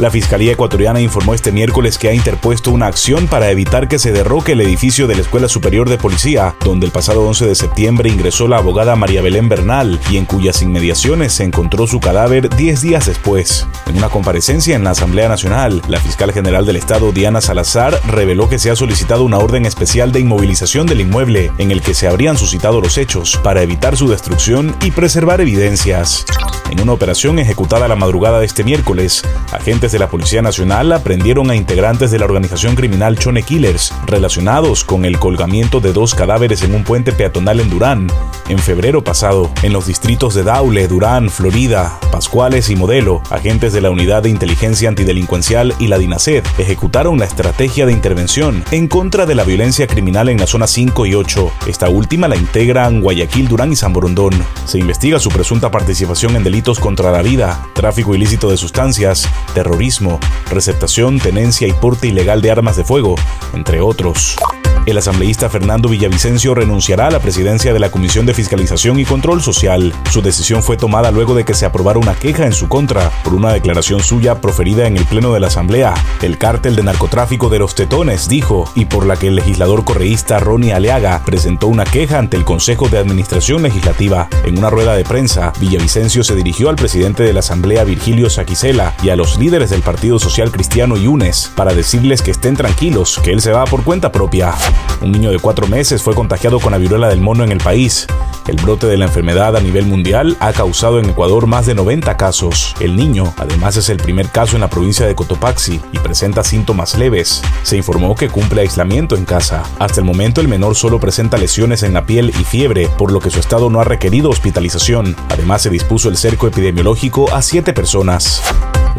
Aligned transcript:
La 0.00 0.10
Fiscalía 0.10 0.52
ecuatoriana 0.52 0.98
informó 0.98 1.34
este 1.34 1.52
miércoles 1.52 1.98
que 1.98 2.08
ha 2.08 2.14
interpuesto 2.14 2.70
una 2.70 2.86
acción 2.86 3.26
para 3.26 3.50
evitar 3.50 3.86
que 3.86 3.98
se 3.98 4.12
derroque 4.12 4.52
el 4.52 4.62
edificio 4.62 5.06
de 5.06 5.14
la 5.14 5.20
Escuela 5.20 5.46
Superior 5.46 5.90
de 5.90 5.98
Policía, 5.98 6.54
donde 6.64 6.86
el 6.86 6.92
pasado 6.92 7.20
11 7.26 7.46
de 7.46 7.54
septiembre 7.54 8.08
ingresó 8.08 8.48
la 8.48 8.56
abogada 8.56 8.96
María 8.96 9.20
Belén 9.20 9.50
Bernal 9.50 10.00
y 10.10 10.16
en 10.16 10.24
cuyas 10.24 10.62
inmediaciones 10.62 11.34
se 11.34 11.44
encontró 11.44 11.86
su 11.86 12.00
cadáver 12.00 12.48
10 12.48 12.80
días 12.80 13.04
después. 13.04 13.66
En 13.88 13.98
una 13.98 14.08
comparecencia 14.08 14.74
en 14.74 14.84
la 14.84 14.92
Asamblea 14.92 15.28
Nacional, 15.28 15.82
la 15.86 16.00
fiscal 16.00 16.32
general 16.32 16.64
del 16.64 16.76
Estado, 16.76 17.12
Diana 17.12 17.42
Salazar, 17.42 18.00
reveló 18.06 18.48
que 18.48 18.58
se 18.58 18.70
ha 18.70 18.76
solicitado 18.76 19.22
una 19.24 19.36
orden 19.36 19.66
especial 19.66 20.12
de 20.12 20.20
inmovilización 20.20 20.86
del 20.86 21.02
inmueble 21.02 21.52
en 21.58 21.72
el 21.72 21.82
que 21.82 21.92
se 21.92 22.08
habrían 22.08 22.38
suscitado 22.38 22.80
los 22.80 22.96
hechos 22.96 23.38
para 23.44 23.60
evitar 23.60 23.98
su 23.98 24.08
destrucción 24.08 24.74
y 24.80 24.92
preservar 24.92 25.42
evidencias. 25.42 26.24
En 26.70 26.80
una 26.80 26.92
operación 26.92 27.38
ejecutada 27.40 27.88
la 27.88 27.96
madrugada 27.96 28.38
de 28.38 28.46
este 28.46 28.62
miércoles, 28.62 29.22
agentes 29.52 29.89
de 29.92 29.98
la 29.98 30.08
Policía 30.08 30.42
Nacional 30.42 30.92
aprendieron 30.92 31.50
a 31.50 31.56
integrantes 31.56 32.10
de 32.10 32.18
la 32.18 32.24
organización 32.24 32.76
criminal 32.76 33.18
Chone 33.18 33.42
Killers 33.42 33.92
relacionados 34.06 34.84
con 34.84 35.04
el 35.04 35.18
colgamiento 35.18 35.80
de 35.80 35.92
dos 35.92 36.14
cadáveres 36.14 36.62
en 36.62 36.74
un 36.74 36.84
puente 36.84 37.12
peatonal 37.12 37.60
en 37.60 37.70
Durán 37.70 38.06
en 38.50 38.58
febrero 38.58 39.02
pasado. 39.02 39.50
En 39.62 39.72
los 39.72 39.86
distritos 39.86 40.34
de 40.34 40.42
Daule, 40.42 40.88
Durán, 40.88 41.30
Florida, 41.30 41.98
Pascuales 42.10 42.68
y 42.68 42.76
Modelo, 42.76 43.22
agentes 43.30 43.72
de 43.72 43.80
la 43.80 43.90
Unidad 43.90 44.24
de 44.24 44.28
Inteligencia 44.30 44.88
Antidelincuencial 44.88 45.74
y 45.78 45.86
la 45.86 45.98
DINASED 45.98 46.44
ejecutaron 46.58 47.18
la 47.18 47.24
estrategia 47.24 47.86
de 47.86 47.92
intervención 47.92 48.64
en 48.70 48.88
contra 48.88 49.26
de 49.26 49.34
la 49.34 49.44
violencia 49.44 49.86
criminal 49.86 50.28
en 50.28 50.38
la 50.38 50.46
zona 50.46 50.66
5 50.66 51.06
y 51.06 51.14
8. 51.14 51.50
Esta 51.66 51.88
última 51.88 52.28
la 52.28 52.36
integran 52.36 53.00
Guayaquil, 53.00 53.48
Durán 53.48 53.72
y 53.72 53.76
San 53.76 53.92
Borondón. 53.92 54.34
Se 54.66 54.78
investiga 54.78 55.18
su 55.18 55.30
presunta 55.30 55.70
participación 55.70 56.36
en 56.36 56.44
delitos 56.44 56.78
contra 56.78 57.10
la 57.10 57.22
vida, 57.22 57.66
tráfico 57.74 58.14
ilícito 58.14 58.50
de 58.50 58.56
sustancias, 58.56 59.28
terrorismo, 59.54 60.18
receptación, 60.50 61.18
tenencia 61.20 61.68
y 61.68 61.72
porte 61.72 62.08
ilegal 62.08 62.42
de 62.42 62.50
armas 62.50 62.76
de 62.76 62.84
fuego, 62.84 63.14
entre 63.54 63.80
otros. 63.80 64.36
El 64.86 64.96
asambleísta 64.98 65.48
Fernando 65.48 65.88
Villavicencio 65.88 66.54
renunciará 66.54 67.08
a 67.08 67.10
la 67.10 67.20
presidencia 67.20 67.72
de 67.72 67.78
la 67.78 67.90
Comisión 67.90 68.26
de 68.26 68.34
Fiscalización 68.34 68.98
y 68.98 69.04
Control 69.04 69.42
Social. 69.42 69.92
Su 70.10 70.22
decisión 70.22 70.62
fue 70.62 70.76
tomada 70.76 71.10
luego 71.10 71.34
de 71.34 71.44
que 71.44 71.54
se 71.54 71.66
aprobara 71.66 71.98
una 71.98 72.14
queja 72.14 72.46
en 72.46 72.52
su 72.52 72.68
contra 72.68 73.10
por 73.22 73.34
una 73.34 73.52
declaración 73.52 74.02
suya 74.02 74.40
proferida 74.40 74.86
en 74.86 74.96
el 74.96 75.04
Pleno 75.04 75.32
de 75.32 75.40
la 75.40 75.48
Asamblea. 75.48 75.94
El 76.22 76.38
cártel 76.38 76.76
de 76.76 76.82
narcotráfico 76.82 77.50
de 77.50 77.58
los 77.58 77.74
Tetones 77.74 78.28
dijo, 78.28 78.70
y 78.74 78.86
por 78.86 79.06
la 79.06 79.16
que 79.16 79.28
el 79.28 79.36
legislador 79.36 79.84
correísta 79.84 80.38
Ronnie 80.38 80.72
Aleaga 80.72 81.22
presentó 81.24 81.68
una 81.68 81.84
queja 81.84 82.18
ante 82.18 82.36
el 82.36 82.44
Consejo 82.44 82.88
de 82.88 82.98
Administración 82.98 83.62
Legislativa. 83.62 84.28
En 84.44 84.58
una 84.58 84.70
rueda 84.70 84.94
de 84.94 85.04
prensa, 85.04 85.52
Villavicencio 85.60 86.24
se 86.24 86.34
dirigió 86.34 86.70
al 86.70 86.76
presidente 86.76 87.22
de 87.22 87.32
la 87.32 87.40
Asamblea 87.40 87.84
Virgilio 87.84 88.30
Saquicela 88.30 88.94
y 89.02 89.10
a 89.10 89.16
los 89.16 89.38
líderes 89.38 89.70
del 89.70 89.82
Partido 89.82 90.18
Social 90.18 90.50
Cristiano 90.50 90.96
y 90.96 91.06
UNES 91.06 91.52
para 91.54 91.74
decirles 91.74 92.22
que 92.22 92.30
estén 92.30 92.56
tranquilos, 92.56 93.20
que 93.22 93.32
él 93.32 93.40
se 93.40 93.52
va 93.52 93.64
por 93.64 93.84
cuenta 93.84 94.10
propia. 94.10 94.54
Un 95.00 95.12
niño 95.12 95.30
de 95.30 95.38
cuatro 95.38 95.66
meses 95.66 96.02
fue 96.02 96.14
contagiado 96.14 96.60
con 96.60 96.72
la 96.72 96.78
viruela 96.78 97.08
del 97.08 97.20
mono 97.20 97.44
en 97.44 97.52
el 97.52 97.58
país. 97.58 98.06
El 98.46 98.56
brote 98.56 98.86
de 98.86 98.96
la 98.96 99.04
enfermedad 99.04 99.56
a 99.56 99.60
nivel 99.60 99.86
mundial 99.86 100.36
ha 100.40 100.52
causado 100.52 100.98
en 100.98 101.08
Ecuador 101.08 101.46
más 101.46 101.66
de 101.66 101.74
90 101.74 102.16
casos. 102.16 102.74
El 102.80 102.96
niño, 102.96 103.32
además, 103.36 103.76
es 103.76 103.88
el 103.90 103.98
primer 103.98 104.28
caso 104.28 104.56
en 104.56 104.60
la 104.60 104.68
provincia 104.68 105.06
de 105.06 105.14
Cotopaxi 105.14 105.80
y 105.92 105.98
presenta 105.98 106.42
síntomas 106.42 106.98
leves. 106.98 107.42
Se 107.62 107.76
informó 107.76 108.14
que 108.14 108.28
cumple 108.28 108.62
aislamiento 108.62 109.16
en 109.16 109.24
casa. 109.24 109.62
Hasta 109.78 110.00
el 110.00 110.06
momento 110.06 110.40
el 110.40 110.48
menor 110.48 110.74
solo 110.74 110.98
presenta 110.98 111.38
lesiones 111.38 111.82
en 111.82 111.94
la 111.94 112.06
piel 112.06 112.30
y 112.30 112.44
fiebre, 112.44 112.88
por 112.98 113.12
lo 113.12 113.20
que 113.20 113.30
su 113.30 113.38
estado 113.38 113.70
no 113.70 113.80
ha 113.80 113.84
requerido 113.84 114.30
hospitalización. 114.30 115.16
Además 115.28 115.62
se 115.62 115.70
dispuso 115.70 116.08
el 116.08 116.16
cerco 116.16 116.46
epidemiológico 116.46 117.32
a 117.32 117.42
siete 117.42 117.72
personas. 117.72 118.42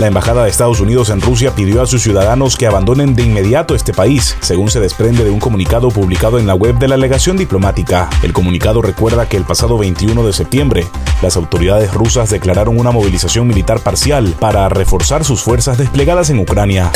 La 0.01 0.07
Embajada 0.07 0.43
de 0.43 0.49
Estados 0.49 0.79
Unidos 0.79 1.11
en 1.11 1.21
Rusia 1.21 1.53
pidió 1.53 1.79
a 1.79 1.85
sus 1.85 2.01
ciudadanos 2.01 2.57
que 2.57 2.65
abandonen 2.65 3.13
de 3.13 3.21
inmediato 3.21 3.75
este 3.75 3.93
país, 3.93 4.35
según 4.39 4.71
se 4.71 4.79
desprende 4.79 5.23
de 5.23 5.29
un 5.29 5.39
comunicado 5.39 5.89
publicado 5.89 6.39
en 6.39 6.47
la 6.47 6.55
web 6.55 6.79
de 6.79 6.87
la 6.87 6.97
legación 6.97 7.37
diplomática. 7.37 8.09
El 8.23 8.33
comunicado 8.33 8.81
recuerda 8.81 9.29
que 9.29 9.37
el 9.37 9.43
pasado 9.43 9.77
21 9.77 10.25
de 10.25 10.33
septiembre, 10.33 10.87
las 11.21 11.37
autoridades 11.37 11.93
rusas 11.93 12.31
declararon 12.31 12.79
una 12.79 12.89
movilización 12.89 13.45
militar 13.47 13.79
parcial 13.81 14.33
para 14.39 14.67
reforzar 14.69 15.23
sus 15.23 15.43
fuerzas 15.43 15.77
desplegadas 15.77 16.31
en 16.31 16.39
Ucrania. 16.39 16.91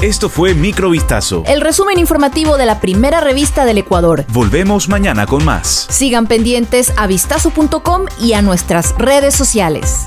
Esto 0.00 0.28
fue 0.28 0.54
Microvistazo. 0.54 1.42
El 1.48 1.60
resumen 1.60 1.98
informativo 1.98 2.56
de 2.56 2.66
la 2.66 2.78
primera 2.78 3.20
revista 3.20 3.64
del 3.64 3.78
Ecuador. 3.78 4.24
Volvemos 4.28 4.88
mañana 4.88 5.26
con 5.26 5.44
más. 5.44 5.88
Sigan 5.90 6.28
pendientes 6.28 6.92
a 6.96 7.08
vistazo.com 7.08 8.02
y 8.20 8.34
a 8.34 8.42
nuestras 8.42 8.94
redes 8.96 9.34
sociales. 9.34 10.04